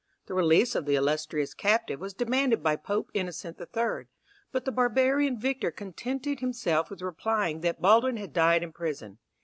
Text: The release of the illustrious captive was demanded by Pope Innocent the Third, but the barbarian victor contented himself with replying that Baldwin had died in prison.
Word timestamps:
The 0.25 0.33
release 0.33 0.73
of 0.73 0.85
the 0.87 0.95
illustrious 0.95 1.53
captive 1.53 1.99
was 1.99 2.15
demanded 2.15 2.63
by 2.63 2.75
Pope 2.75 3.11
Innocent 3.13 3.59
the 3.59 3.67
Third, 3.67 4.07
but 4.51 4.65
the 4.65 4.71
barbarian 4.71 5.39
victor 5.39 5.69
contented 5.69 6.39
himself 6.39 6.89
with 6.89 7.03
replying 7.03 7.61
that 7.61 7.83
Baldwin 7.83 8.17
had 8.17 8.33
died 8.33 8.63
in 8.63 8.71
prison. 8.73 9.19